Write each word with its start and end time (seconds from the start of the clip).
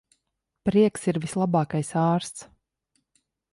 Prieks 0.69 1.05
ir 1.11 1.19
vislabākais 1.27 1.93
ārsts. 2.07 2.49